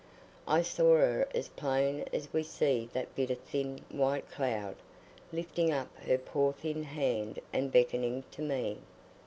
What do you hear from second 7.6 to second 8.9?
beckoning to me.